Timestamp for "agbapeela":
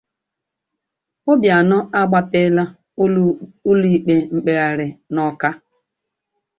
1.99-2.63